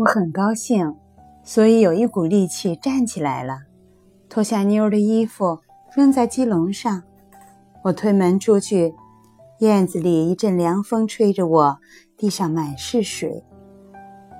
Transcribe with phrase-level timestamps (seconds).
[0.00, 0.96] 我很高兴，
[1.42, 3.58] 所以有一股力气站起来了，
[4.30, 5.58] 脱下妞儿的衣服
[5.94, 7.02] 扔在鸡笼上。
[7.82, 8.94] 我推门出去，
[9.58, 11.78] 院子里一阵凉风吹着我，
[12.16, 13.44] 地上满是水。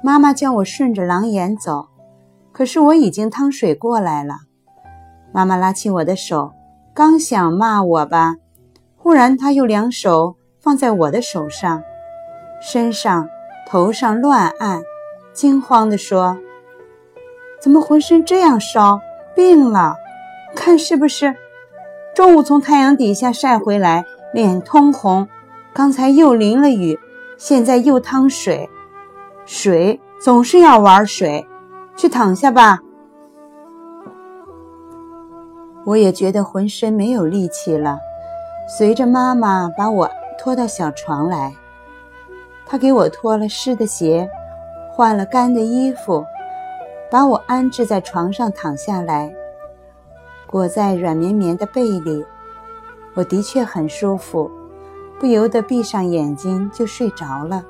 [0.02, 1.88] 妈妈叫我顺着廊檐走，
[2.52, 4.36] 可是我已经趟水过来了。
[5.30, 6.54] 妈妈拉起我的手，
[6.94, 8.36] 刚想骂我吧，
[8.96, 11.82] 忽然她又两手放在我的手上，
[12.62, 13.28] 身上、
[13.68, 14.80] 头上乱按，
[15.32, 16.36] 惊慌地说
[17.60, 19.00] ：“怎么浑身这样烧？
[19.34, 19.96] 病了？
[20.54, 21.34] 看是不是？”
[22.14, 25.28] 中午从太阳底下晒回来，脸通红。
[25.72, 26.98] 刚才又淋了雨，
[27.38, 28.68] 现在又趟水。
[29.46, 31.46] 水总是要玩水，
[31.96, 32.80] 去躺下吧。
[35.86, 37.98] 我也觉得浑身没有力气了，
[38.76, 41.52] 随着妈妈把我拖到小床来。
[42.66, 44.28] 她给我脱了湿的鞋，
[45.00, 46.26] 换了干的衣服，
[47.10, 49.32] 把我安置在床上躺下来。
[50.46, 52.22] 裹在软绵绵的被里，
[53.14, 54.50] 我的确很舒服，
[55.18, 57.64] 不由得闭上眼睛就睡着了。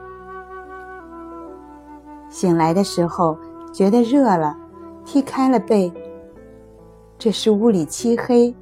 [2.28, 3.38] 醒来的时候
[3.72, 4.56] 觉得热了，
[5.04, 5.92] 踢开了被。
[7.16, 8.52] 这时屋里漆黑，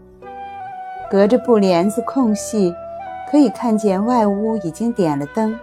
[1.11, 2.75] 隔着布帘子空隙，
[3.31, 5.59] 可以看见外屋已经点了灯。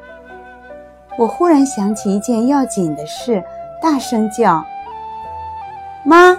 [1.18, 3.44] 我忽然想起一件要紧的事，
[3.82, 4.66] 大声叫
[6.04, 6.38] ：“妈！”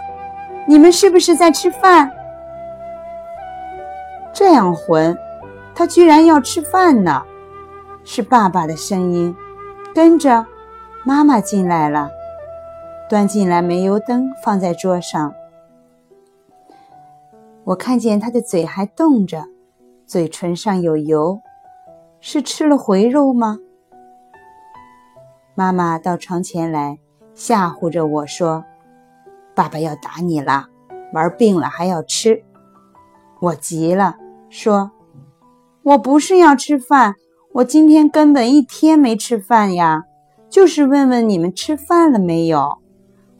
[0.69, 2.11] 你们是不是在吃饭？
[4.33, 5.17] 这样混，
[5.77, 7.23] 他居然要吃饭呢！
[8.05, 9.35] 是爸爸的声音。
[9.95, 10.45] 跟着，
[11.05, 12.11] 妈妈进来了，
[13.09, 15.33] 端进来煤油灯放在桌上。
[17.63, 19.45] 我看见他的嘴还动着，
[20.05, 21.41] 嘴唇上有油，
[22.21, 23.59] 是吃了回肉吗？
[25.59, 26.99] 妈妈到床前来，
[27.35, 28.63] 吓唬着我说。
[29.55, 30.67] 爸爸要打你了，
[31.15, 32.45] 玩病了还要吃，
[33.41, 34.17] 我急了，
[34.51, 34.91] 说
[35.83, 37.15] ：“我不是要吃饭，
[37.55, 40.05] 我今天根本一天没吃饭呀，
[40.51, 42.77] 就是问问你们吃饭了没有，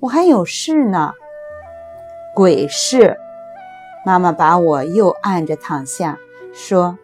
[0.01, 1.13] 我还有事呢。”
[2.35, 3.19] 鬼事！
[4.07, 6.17] 妈妈把我又按着躺下，
[6.55, 6.97] 说：“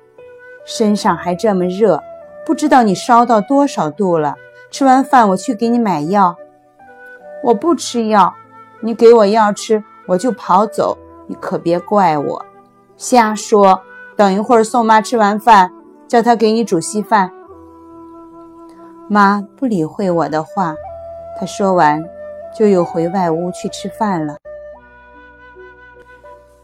[0.65, 2.03] 身上还这么热，
[2.47, 4.37] 不知道你烧到多少度了。
[4.73, 6.35] 吃完饭我去给你买药。”
[7.45, 8.35] 我不吃药。
[8.81, 10.99] 你给我药吃，我就跑走。
[11.29, 12.45] 你可别怪我，
[12.97, 13.81] 瞎说。
[14.17, 15.73] 等一会儿宋妈吃完饭，
[16.09, 17.31] 叫她给你煮稀饭。
[19.09, 20.75] 妈不理会我的话，
[21.39, 22.03] 她说完
[22.55, 24.37] 就又回外屋去吃饭了。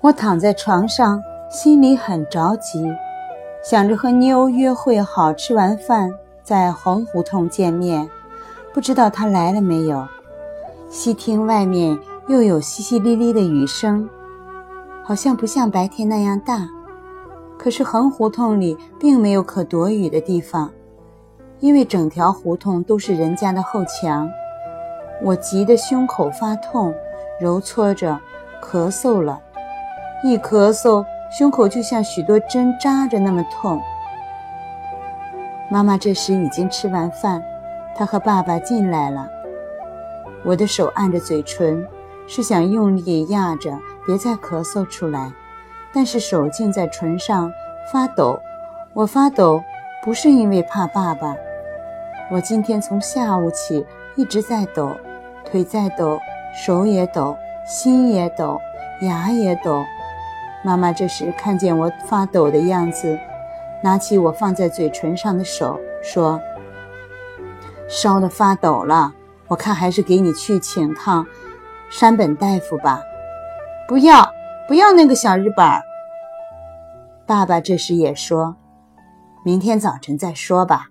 [0.01, 2.93] 我躺在床上，心里很着急，
[3.63, 6.13] 想着和妞约会好，吃完饭
[6.49, 8.09] 在红胡同见面。
[8.73, 10.09] 不知道他来了没有。
[10.89, 14.09] 西厅外面又有淅淅沥沥的雨声，
[15.05, 16.67] 好像不像白天那样大。
[17.59, 20.71] 可是横胡同里并没有可躲雨的地方，
[21.61, 24.31] 因为整条胡同都是人家的后墙。
[25.23, 26.95] 我急得胸口发痛，
[27.39, 28.19] 揉搓着，
[28.63, 29.39] 咳嗽了。
[30.25, 31.05] 一咳嗽，
[31.37, 33.79] 胸口就像许多针扎着那么痛。
[35.71, 37.43] 妈妈这时已经吃完饭，
[37.95, 39.29] 她和爸爸进来了。
[40.45, 41.87] 我的手按着嘴唇，
[42.27, 45.31] 是想用力压着，别再咳嗽出来，
[45.93, 47.53] 但是手竟在唇上
[47.93, 48.41] 发抖。
[48.95, 49.63] 我发抖
[50.03, 51.37] 不是因为怕爸爸，
[52.31, 53.85] 我今天从下午起
[54.17, 54.97] 一直在抖，
[55.45, 56.19] 腿在抖，
[56.65, 57.37] 手也抖，
[57.67, 58.59] 心也抖，
[59.03, 59.85] 牙也抖。
[60.65, 63.19] 妈妈这时看见我发抖的样子，
[63.83, 66.41] 拿起我放在嘴唇上的手，说
[67.89, 69.15] ：“烧得发抖了。”
[69.49, 71.27] 我看还是给你去请趟
[71.89, 73.01] 山本大夫吧。
[73.89, 74.31] 不要，
[74.69, 75.67] 不要那个小日本。
[77.27, 78.57] 爸爸这时也说
[79.43, 80.89] ：“明天早晨再说吧，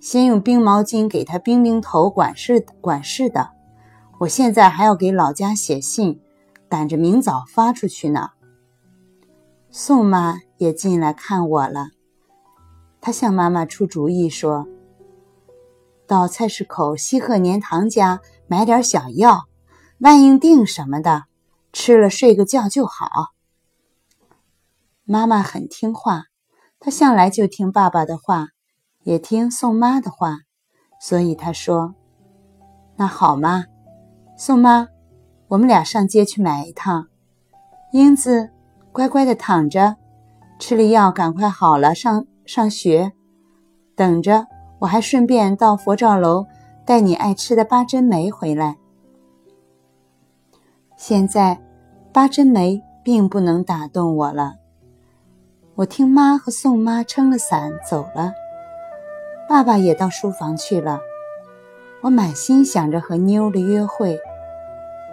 [0.00, 3.52] 先用冰毛巾给他冰冰头，管事管事的。
[4.18, 6.20] 我现在还要给老家写信，
[6.68, 8.32] 赶着明早发出去呢。”
[9.72, 11.86] 宋妈也进来看我了，
[13.04, 14.66] 他向妈妈出主意说。
[16.06, 19.42] 到菜市口西鹤年堂家买点小药，
[19.98, 21.24] 万应锭什么的，
[21.70, 23.32] 吃了睡个觉就好。
[25.04, 26.22] 妈妈很听话，
[26.80, 28.46] 她向来就听爸爸的话，
[29.02, 30.38] 也听宋妈的话，
[30.98, 31.94] 所以她说
[32.96, 33.66] ：“那好吗？
[34.38, 34.88] 宋妈，
[35.48, 37.08] 我们俩上街去买一趟。
[37.92, 38.48] 英子，
[38.92, 39.96] 乖乖的躺着，
[40.58, 43.12] 吃了药赶快好了，上上学，
[43.94, 44.46] 等着。”
[44.80, 46.46] 我还顺便到佛照楼
[46.84, 48.76] 带你爱吃的八珍梅回来。
[50.94, 51.58] 现在，
[52.12, 54.56] 八珍梅并不能打动我了。
[55.76, 58.34] 我听妈和宋妈撑了伞走了，
[59.48, 61.00] 爸爸也到书房去了。
[62.02, 64.18] 我满心想着和妞的约会，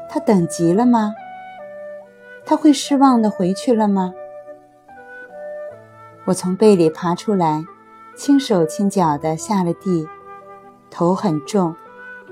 [0.09, 1.13] 他等急了吗？
[2.45, 4.13] 他会失望的回去了吗？
[6.25, 7.65] 我从被里爬出来，
[8.15, 10.07] 轻手轻脚的下了地，
[10.89, 11.75] 头很重，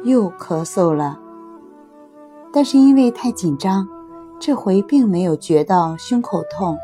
[0.04, 1.18] 又咳嗽了。
[2.54, 3.88] 但是因为太紧张，
[4.40, 6.78] 这回并没有觉到胸口痛。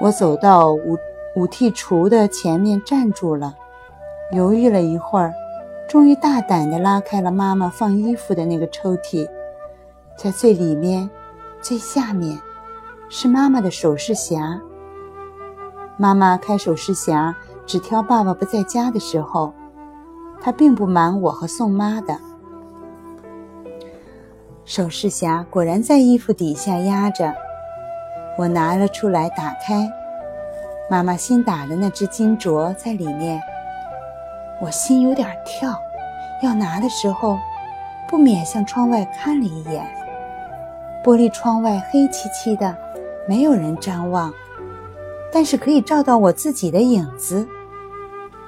[0.00, 0.96] 我走到五
[1.36, 3.54] 五屉橱的前面站住了，
[4.32, 5.34] 犹豫了一会儿，
[5.88, 9.28] 终于大胆地拉开了妈妈放衣服的那个抽屉，
[10.16, 11.10] 在最里面、
[11.60, 12.40] 最下面，
[13.08, 14.60] 是妈妈的首饰匣。
[16.00, 17.34] 妈妈开首饰匣
[17.66, 19.52] 只挑爸爸不在家的时候，
[20.40, 22.18] 她并不瞒我和宋妈的。
[24.64, 27.34] 首饰匣果然在衣服底下压着。
[28.38, 29.86] 我拿了出来，打开，
[30.88, 33.38] 妈妈新打的那只金镯在里面。
[34.62, 35.74] 我心有点跳，
[36.42, 37.38] 要拿的时候，
[38.08, 39.86] 不免向窗外看了一眼。
[41.04, 42.74] 玻璃窗外黑漆漆的，
[43.28, 44.32] 没有人张望，
[45.32, 47.46] 但是可以照到我自己的影子。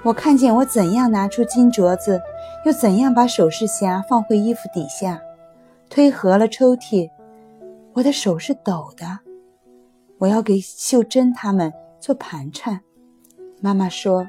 [0.02, 2.20] 我看见我怎样拿出金镯子，
[2.64, 5.20] 又怎样把首饰匣放回衣服底下，
[5.88, 7.08] 推合了抽屉，
[7.92, 9.20] 我的手是抖的。
[10.18, 12.80] 我要给秀珍他们做盘缠。
[13.60, 14.26] 妈妈说，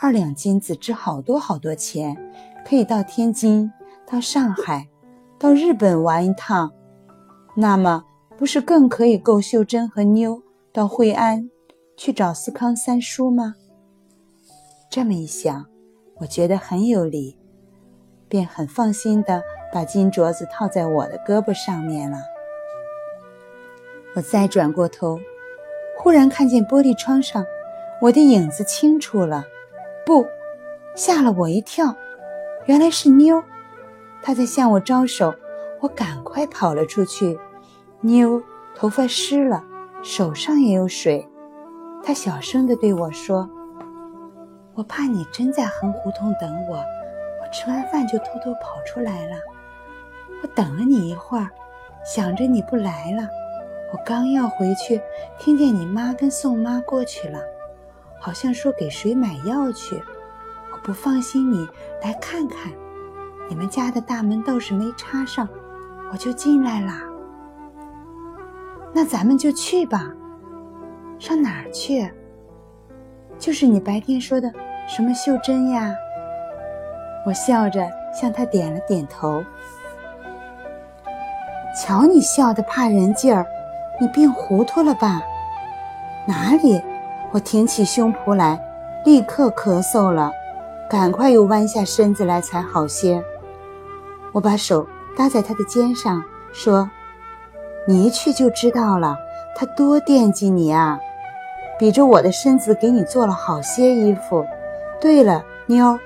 [0.00, 2.16] 二两金子值好多好多钱，
[2.64, 3.72] 可以到天津、
[4.06, 4.88] 到上海、
[5.38, 6.72] 到日本玩一趟。
[7.56, 8.04] 那么，
[8.36, 10.40] 不是更可以够秀珍和妞
[10.72, 11.50] 到惠安
[11.96, 13.56] 去找思康三叔吗？
[14.88, 15.66] 这么一想，
[16.18, 17.36] 我觉得很有理，
[18.28, 22.18] 便很放心的把金镯子套在我的胳膊上面了。
[24.14, 25.18] 我再转过头，
[25.98, 27.44] 忽然看见玻璃窗上
[28.00, 29.44] 我的影子清楚了，
[30.06, 30.24] 不，
[30.94, 31.96] 吓了我一跳，
[32.66, 33.42] 原来是妞，
[34.22, 35.34] 她在向我招手，
[35.80, 37.36] 我赶快跑了出去。
[38.02, 38.42] 妞
[38.74, 39.64] 头发湿了，
[40.02, 41.28] 手上也有水，
[42.02, 43.48] 他小声地对我说
[44.74, 49.36] ：“我怕你真在横胡同等我，我吃完饭就偷偷跑出来了。
[50.42, 51.50] 我等了你一会儿，
[52.02, 53.28] 想着你不来了。”
[53.92, 55.00] 我刚要回去，
[55.38, 57.40] 听见你妈跟宋妈过去了，
[58.20, 60.00] 好像说给谁买药去。
[60.72, 61.68] 我不放心你
[62.00, 62.72] 来看看，
[63.48, 65.48] 你们家的大门倒是没插上，
[66.12, 67.02] 我就进来啦。
[68.92, 70.10] 那咱们就去吧。
[71.18, 72.10] 上哪儿去？
[73.38, 74.52] 就是你白天说的
[74.88, 75.94] 什么秀珍呀？
[77.26, 79.44] 我笑着向他点了点头。
[81.76, 83.46] 瞧你笑得怕人劲儿。
[84.00, 85.20] 你病糊涂了吧？
[86.26, 86.82] 哪里？
[87.32, 88.58] 我挺起胸脯来，
[89.04, 90.32] 立刻咳嗽了，
[90.88, 93.22] 赶快又弯下身子来才好些。
[94.32, 94.86] 我把手
[95.16, 96.22] 搭在他的肩上，
[96.52, 96.90] 说
[97.90, 99.18] ：“你一去就知道了，
[99.56, 101.00] 他多惦记你啊！
[101.76, 104.46] 比着我的身子给你做了好些衣服。
[105.00, 105.98] 对了，妞，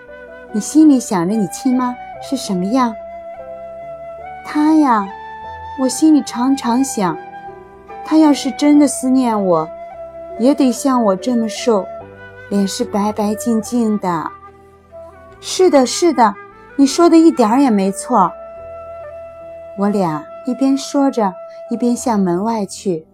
[0.50, 2.96] 你心里想着你亲妈是什么样？
[4.46, 5.06] 她呀，
[5.78, 7.14] 我心里常常想。”
[8.02, 9.68] 他要是真的思念我，
[10.38, 11.84] 也得像我这么瘦，
[12.48, 14.24] 脸是白白净净的。
[15.38, 16.34] 是的，是的，
[16.76, 18.32] 你说的一点儿也没错。
[19.76, 21.32] 我俩一边说着，
[21.70, 23.06] 一边向门外去。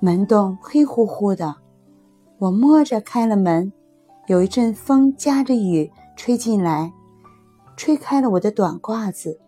[0.00, 1.56] 门洞黑乎乎的，
[2.38, 3.72] 我摸着开了门，
[4.26, 6.92] 有一阵风夹着雨吹进来，
[7.76, 9.40] 吹开了我的短褂子，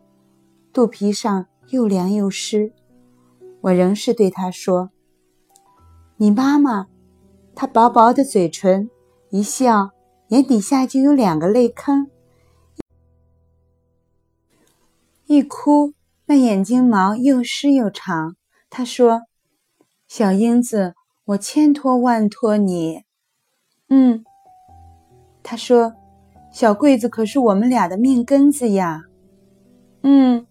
[0.72, 2.72] 肚皮上又凉又湿。
[3.62, 4.90] 我仍是对他说
[6.16, 6.86] ：“你妈妈，
[7.54, 8.88] 她薄薄的嘴唇
[9.30, 9.90] 一笑，
[10.28, 12.06] 眼底下就有两个泪坑；
[15.26, 15.92] 一哭，
[16.26, 18.36] 那眼睛毛又湿又长。”
[18.68, 19.22] 他说
[20.06, 23.04] ：“小英子，我千托万托你。”
[23.88, 24.24] 嗯，
[25.42, 25.94] 他说
[26.52, 29.02] ：“小桂子可是我们俩的命根子呀。”
[30.02, 30.46] 嗯，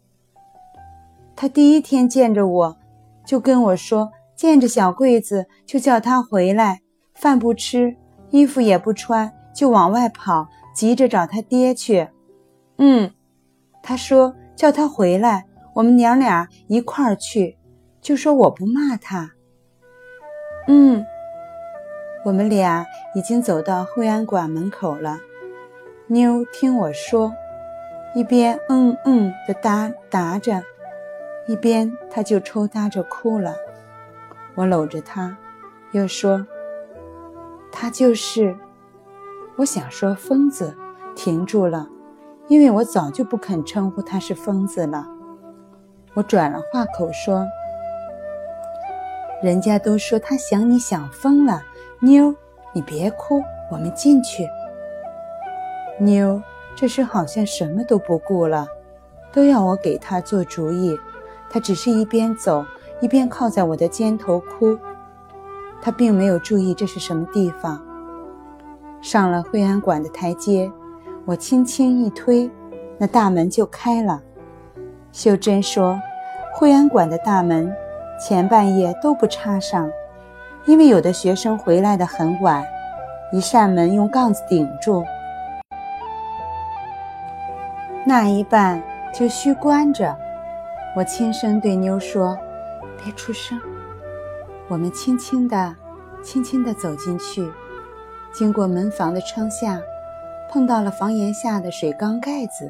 [1.35, 2.77] 他第一天见着我。
[3.25, 6.81] 就跟我说，见着小桂子就叫他回来，
[7.15, 7.97] 饭不吃，
[8.29, 12.07] 衣服也不穿，就往外跑，急着找他爹去。
[12.77, 13.11] 嗯，
[13.81, 17.57] 他说叫他回来，我们娘俩一块儿去，
[17.99, 19.33] 就说我不骂他。
[20.69, 21.05] 嗯，
[22.23, 25.19] 我们俩已经走到惠安馆门口了。
[26.07, 27.33] 妞听我说，
[28.15, 30.63] 一边嗯嗯的答答着，
[31.45, 33.53] 一边她就抽搭着哭了。
[34.55, 35.37] 我搂着她，
[35.91, 36.47] 又说
[37.69, 38.55] ：“他就是……”
[39.59, 40.77] 我想说疯子，
[41.17, 41.89] 停住了，
[42.47, 45.05] 因为我早就不肯称呼他是疯子了。
[46.15, 47.45] 我转了话口说
[49.43, 51.61] ：“人家都说他想你想疯了，
[51.99, 52.33] 妞，
[52.73, 54.47] 你别哭，我们进去。”
[55.99, 56.41] 妞
[56.75, 58.67] 这时好像什么都不顾了，
[59.33, 60.97] 都要我给她做主意。
[61.49, 62.65] 她只是一边走
[63.01, 64.77] 一边靠在我的肩头哭。
[65.81, 67.81] 她并没有注意这是什么地方。
[69.01, 70.71] 上了惠安馆的台阶，
[71.25, 72.49] 我轻轻一推，
[72.97, 74.21] 那大门就开了。
[75.15, 75.97] 秀珍说
[76.53, 77.73] ：“惠安馆的大门
[78.19, 79.89] 前半夜都不插上，
[80.65, 82.61] 因为有的学生回来的很晚，
[83.31, 85.05] 一扇门用杠子顶住。”
[88.05, 90.13] 那一半就需关着。
[90.97, 92.37] 我轻声对妞说
[93.01, 93.57] ：“别出声。”
[94.67, 95.73] 我们轻轻地、
[96.21, 97.49] 轻轻地走进去，
[98.33, 99.79] 经过门房的窗下，
[100.51, 102.69] 碰到了房檐下的水缸盖子，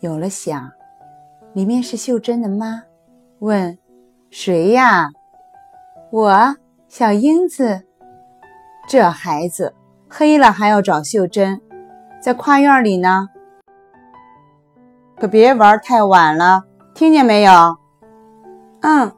[0.00, 0.72] 有了响。
[1.54, 2.82] 里面是秀珍的妈，
[3.38, 3.78] 问
[4.28, 5.08] ：“谁呀
[6.10, 6.56] ？”“我，
[6.88, 7.84] 小英子。”
[8.88, 9.72] 这孩子
[10.08, 11.60] 黑了还要找秀珍，
[12.20, 13.28] 在跨院里呢。
[15.16, 17.52] 可别玩太晚了，听见没有？
[18.80, 19.12] 嗯，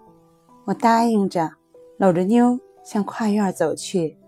[0.66, 1.52] 我答应着，
[1.96, 4.18] 搂着妞向跨院走去。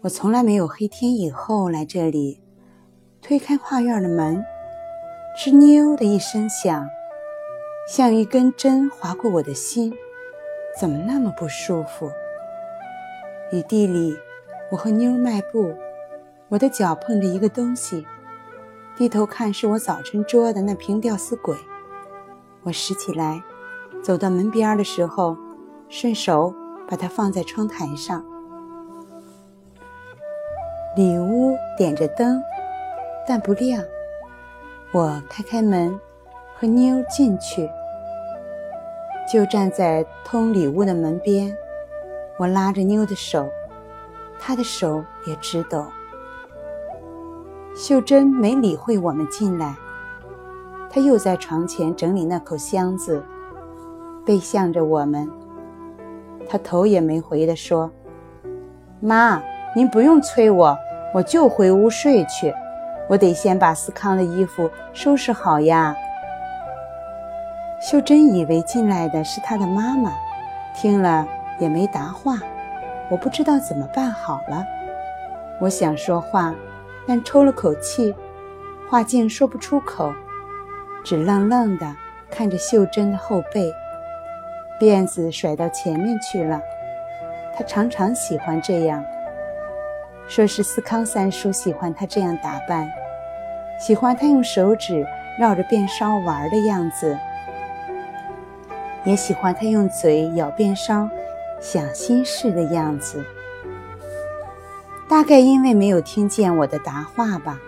[0.00, 2.42] 我从来没有黑天以后来这里，
[3.22, 4.44] 推开跨院的门，
[5.40, 6.90] 吱妞的一声响，
[7.86, 9.94] 像一根针划过我的心，
[10.80, 12.10] 怎么那么不舒服？
[13.52, 14.18] 雨地里，
[14.68, 15.72] 我和妞迈步，
[16.48, 18.04] 我的脚碰着一个东西。
[18.96, 21.56] 低头看，是我早晨捉的那瓶吊死鬼。
[22.64, 23.40] 我拾起来，
[24.02, 25.36] 走到门边的时候，
[25.88, 26.52] 顺手
[26.88, 28.24] 把它放在窗台上。
[30.96, 32.42] 里屋点着灯，
[33.24, 33.80] 但不亮。
[34.90, 36.00] 我开开门，
[36.58, 37.68] 和妞进去，
[39.30, 41.54] 就站在通里屋的门边。
[42.38, 43.46] 我拉着妞的手，
[44.40, 45.84] 她的手也直抖。
[47.76, 49.76] 秀珍没理会我们进来，
[50.88, 53.22] 她又在床前整理那口箱子，
[54.24, 55.30] 背向着我们。
[56.48, 57.90] 她头也没回地说
[59.00, 59.42] ：“妈，
[59.76, 60.74] 您不用催我，
[61.12, 62.54] 我就回屋睡去。
[63.08, 65.96] 我得先把思康的衣服收拾好呀。”
[67.80, 70.12] 秀珍以为进来的是她的妈妈，
[70.76, 71.26] 听了
[71.58, 72.38] 也没答话。
[73.10, 74.64] 我不知道怎么办好了，
[75.60, 76.54] 我想说话。
[77.06, 78.14] 但抽了口气，
[78.90, 80.12] 话竟说不出口，
[81.02, 81.96] 只愣愣地
[82.28, 83.72] 看着秀珍的后背，
[84.78, 86.60] 辫子甩到前面去了。
[87.56, 89.02] 她常常喜欢这样，
[90.28, 92.88] 说是思康三叔喜欢他这样打扮，
[93.80, 95.04] 喜欢他用手指
[95.38, 97.18] 绕着辫梢玩的样子，
[99.04, 101.08] 也喜欢他用嘴咬辫梢
[101.60, 103.24] 想心事的样子。
[105.08, 107.58] 大概因为没有听见我的答话吧，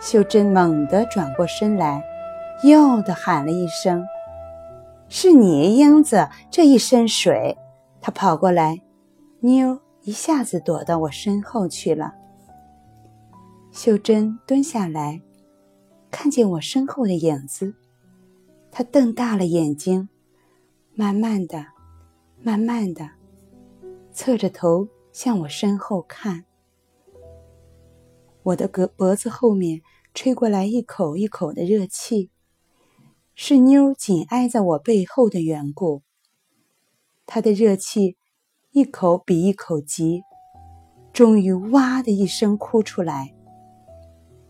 [0.00, 2.02] 秀珍猛地转过身来，
[2.64, 4.04] 又的喊了一声
[5.08, 7.56] ：“是你，英子！”这一身水，
[8.00, 8.80] 她跑过来，
[9.40, 12.14] 妞一下子躲到我身后去了。
[13.70, 15.20] 秀珍蹲下来，
[16.10, 17.74] 看见我身后的影子，
[18.70, 20.08] 她瞪大了眼睛，
[20.94, 21.66] 慢慢的、
[22.40, 23.10] 慢慢的，
[24.10, 26.46] 侧着头向我身后看。
[28.44, 29.82] 我的脖脖子后面
[30.14, 32.30] 吹过来一口一口的热气，
[33.34, 36.00] 是妞紧挨在我背后的缘故。
[37.26, 38.16] 她的热气
[38.78, 40.22] 一口比一口急，
[41.12, 43.34] 终于哇的一声哭出来。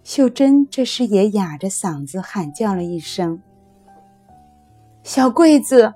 [0.04, 3.40] 秀珍这时也哑着嗓子喊叫了一声
[5.02, 5.94] ：“小桂子，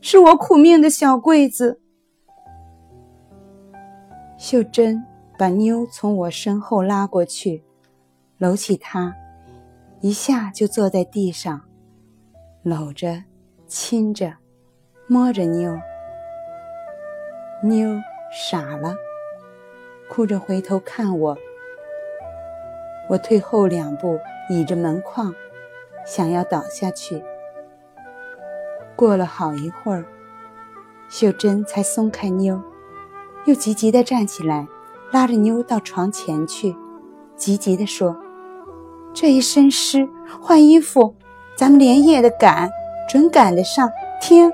[0.00, 1.80] 是我苦命的小桂子。”
[4.36, 5.04] 秀珍。
[5.36, 7.64] 把妞从我身后拉过去，
[8.38, 9.12] 搂起她，
[10.00, 11.60] 一下就坐在地上，
[12.62, 13.24] 搂着、
[13.66, 14.32] 亲着、
[15.08, 15.76] 摸着妞。
[17.64, 17.98] 妞
[18.30, 18.94] 傻了，
[20.10, 21.38] 哭着回头看我。
[23.08, 25.34] 我退后两步，倚着门框，
[26.04, 27.24] 想要倒下去。
[28.94, 30.04] 过了好一会儿，
[31.08, 32.60] 秀珍才松开妞，
[33.46, 34.68] 又急急地站起来。
[35.10, 36.76] 拉着妞到床前去，
[37.34, 38.14] 急急地说
[39.14, 40.06] ：“这一身湿，
[40.38, 41.14] 换衣服，
[41.56, 42.68] 咱们连夜的赶，
[43.08, 43.88] 准赶得上。”
[44.20, 44.52] 听，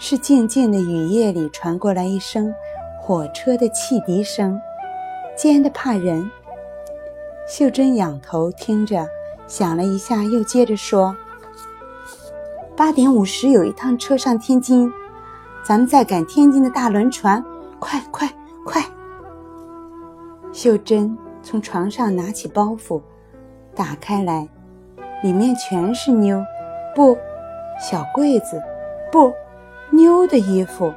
[0.00, 2.54] 是静静的雨夜里传过来一声
[3.00, 4.60] 火车的汽笛声，
[5.36, 6.30] 尖的怕人。
[7.48, 9.08] 秀珍仰头听着，
[9.48, 11.16] 想了一下，又接着说
[12.76, 14.88] ：“八点五十有一趟车上天津，
[15.64, 17.44] 咱们再赶天津的大轮船，
[17.80, 18.28] 快快
[18.64, 18.80] 快！”
[20.52, 23.00] 秀珍从床上拿起包袱，
[23.74, 24.46] 打开来，
[25.24, 26.40] 里面全是妞，
[26.94, 27.16] 不，
[27.80, 28.62] 小柜子，
[29.10, 29.32] 不，
[29.90, 30.92] 妞的衣服。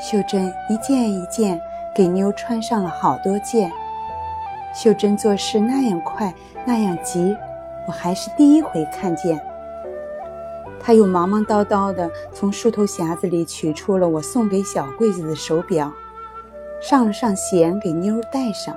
[0.00, 1.60] 秀珍一件一件
[1.94, 3.70] 给妞穿上了好多件。
[4.74, 6.34] 秀珍做事那样快，
[6.66, 7.36] 那样急，
[7.86, 9.40] 我还是第一回看见。
[10.80, 15.92] 她又忙忙叨叨地从梳头匣子里取出了我送给小柜子的手表，
[16.82, 18.76] 上了上弦给妞戴上。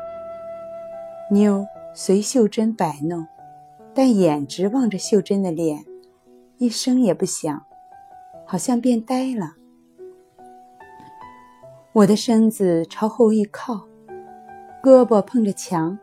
[1.31, 3.25] 妞随秀珍摆弄，
[3.93, 5.83] 但眼直望着秀珍的脸，
[6.59, 7.63] 一声也不响，
[8.47, 9.55] 好像变呆了。
[11.91, 13.87] 我的身子朝后一靠，
[14.81, 15.99] 胳膊碰着墙，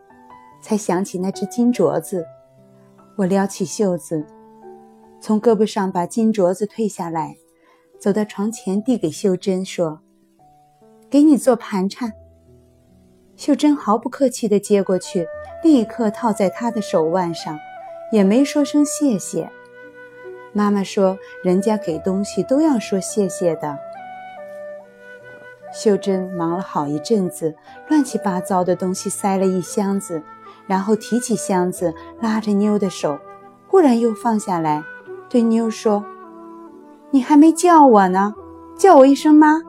[0.61, 2.27] 才想起那只金镯子。
[3.17, 4.27] 我撩起袖子，
[5.21, 7.37] 从胳膊上把金镯子褪下来，
[7.99, 10.01] 走到床前递给秀珍，说
[11.09, 12.13] ：“给你做盘缠。”
[13.37, 15.27] 秀珍毫不客气地接过去，
[15.63, 17.59] 立刻套在他的手腕上，
[18.13, 19.51] 也没说声谢谢。
[20.55, 23.77] 妈妈说：“人家给东西都要说谢谢的。”
[25.75, 27.55] 秀珍忙了好一阵子，
[27.89, 30.23] 乱七八糟的东西塞了一箱子，
[30.67, 33.19] 然后提起箱子，拉着妞的手，
[33.69, 34.83] 忽然又放下来，
[35.29, 36.03] 对妞说
[37.11, 38.35] ：“你还没叫我呢，
[38.79, 39.61] 叫我一声妈。”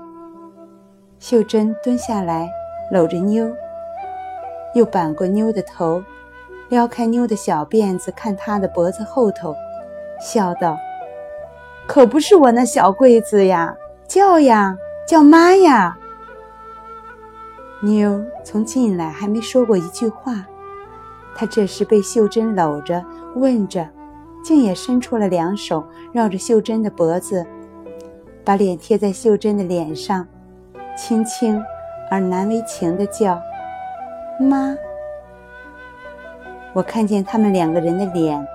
[1.20, 2.50] 秀珍蹲下来。
[2.92, 3.52] 搂着妞，
[4.76, 6.04] 又扳过妞的头，
[6.70, 9.56] 撩开妞的小辫子，看她的脖子后头，
[10.20, 10.78] 笑道
[11.88, 13.76] ：“可不是我那小桂子呀，
[14.08, 14.76] 叫呀，
[15.08, 15.98] 叫妈呀。”
[17.82, 20.46] 妞从进来还没说过一句话，
[21.36, 23.04] 她这时被秀珍搂着，
[23.36, 23.88] 问着，
[24.44, 27.46] 竟也伸出了两手，绕着秀珍的脖子，
[28.44, 30.28] 把脸贴在秀珍的脸上，
[30.98, 31.62] 轻轻。
[32.12, 33.42] 而难为情的叫
[34.40, 34.78] 妈。
[36.72, 38.48] 我看见他们两个人的脸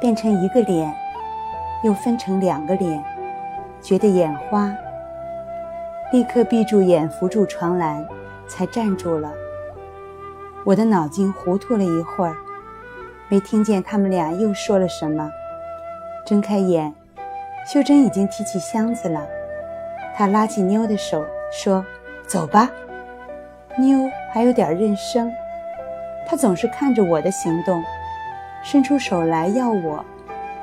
[0.00, 0.94] 变成一个脸，
[1.82, 3.02] 又分成两个脸，
[3.80, 4.72] 觉得眼花，
[6.12, 8.06] 立刻闭住眼，扶住床栏，
[8.46, 9.32] 才站住了。
[10.64, 12.34] 我的脑筋糊涂了一会儿，
[13.28, 15.30] 没听见他们俩又说了什么。
[16.26, 16.92] 睁开眼，
[17.66, 19.26] 秀珍已经提起箱子了，
[20.16, 21.84] 她拉起妞的手说。
[22.26, 22.70] 走吧，
[23.78, 23.98] 妞
[24.30, 25.32] 还有点认生，
[26.26, 27.82] 她总是看着我的行动，
[28.62, 30.04] 伸出手来要我，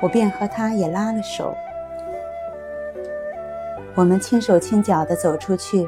[0.01, 1.55] 我便和他也拉了手。
[3.95, 5.87] 我们轻手轻脚地走出去，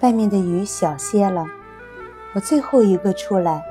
[0.00, 1.46] 外面的雨小些了。
[2.34, 3.62] 我最后一个出来，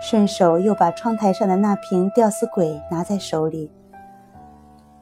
[0.00, 3.70] 顺手又把窗台上的那瓶吊死鬼拿在手里。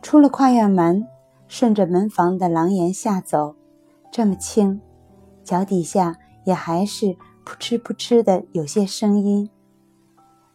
[0.03, 1.07] 出了跨院门，
[1.49, 3.55] 顺着门房的廊檐下走，
[4.11, 4.81] 这么轻。
[5.43, 9.51] 脚底下也还是扑哧扑哧的有些声音。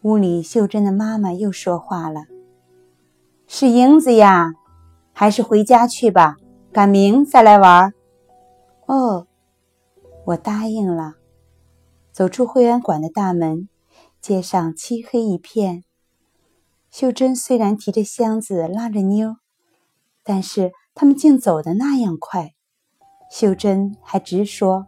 [0.04, 2.24] 屋里秀珍的妈妈又说话了
[3.48, 4.54] ：“是英子呀，
[5.12, 6.38] 还是回家去吧，
[6.72, 7.94] 赶明再来玩。”
[8.88, 9.28] 哦，
[10.28, 11.16] 我答应了。
[12.14, 13.68] 走出会员馆的大门，
[14.22, 15.84] 街上漆黑一片。
[16.90, 19.36] 秀珍虽然提着箱子拉着妞，
[20.24, 22.54] 但是他们竟走得那样快。
[23.30, 24.88] 秀珍还直说：“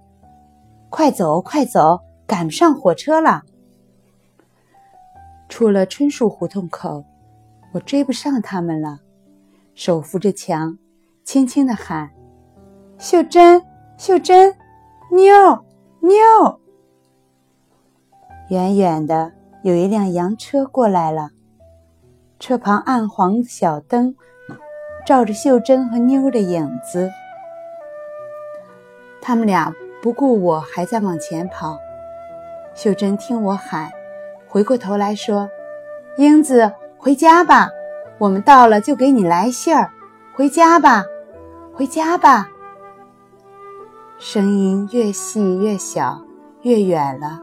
[0.89, 3.41] 快走，快走，赶不上火车了。”
[5.51, 7.03] 出了春树胡同口，
[7.73, 8.99] 我追不上他们了，
[9.75, 10.77] 手扶着墙，
[11.25, 12.09] 轻轻地喊
[12.97, 13.61] ：“秀珍，
[13.97, 14.55] 秀珍，
[15.11, 15.33] 妞，
[15.99, 16.59] 妞！”
[18.49, 21.31] 远远的有一辆洋车过来了，
[22.39, 24.15] 车旁暗黄的小灯
[25.05, 27.11] 照着秀珍和妞的影子。
[29.21, 31.77] 他们俩不顾我，还在往前跑。
[32.73, 33.91] 秀珍听我喊，
[34.51, 35.49] 回过头来说
[36.19, 37.69] ：“英子，回家吧，
[38.17, 39.89] 我们到了就给你来信儿。
[40.35, 41.05] 回家吧，
[41.73, 42.49] 回家吧。”
[44.19, 46.21] 声音越细越小，
[46.63, 47.39] 越远了。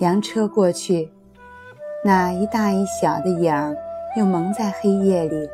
[0.00, 1.10] 洋车过去，
[2.04, 3.74] 那一大一小的影儿
[4.18, 5.48] 又蒙在黑夜里。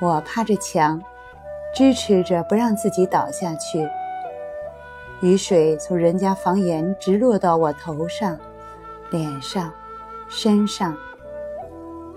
[0.00, 1.00] 我趴着墙。
[1.72, 3.88] 支持着不让自己倒下去。
[5.20, 8.38] 雨水从人家房檐直落到我头上、
[9.10, 9.70] 脸上、
[10.28, 10.96] 身上。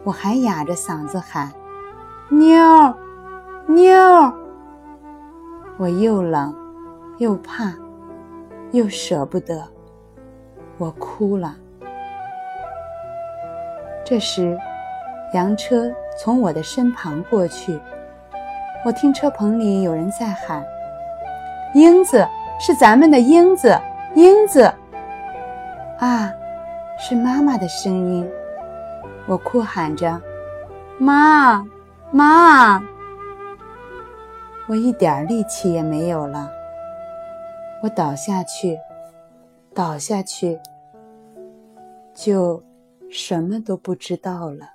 [0.06, 1.52] 我还哑着嗓子喊
[2.32, 2.94] ：“妞，
[3.68, 4.34] 妞！”
[5.78, 6.56] 我又冷，
[7.18, 7.74] 又怕，
[8.72, 9.62] 又舍不得，
[10.78, 11.56] 我哭了。
[14.06, 14.58] 这时，
[15.34, 17.78] 洋车从我的身旁过去，
[18.86, 20.64] 我听车棚里有人在喊
[21.76, 22.28] ：“英子，
[22.66, 23.78] 是咱们的英子，
[24.16, 24.74] 英子！”
[26.00, 26.32] 啊，
[26.98, 28.32] 是妈妈的声音。
[29.28, 30.22] 我哭喊着
[30.98, 31.62] ：“妈，
[32.10, 32.82] 妈！”
[34.70, 36.50] 我一点力气也没有了，
[37.84, 38.80] 我倒下去，
[39.76, 40.58] 倒下去，
[42.14, 42.64] 就
[43.12, 44.70] 什么都不知道了。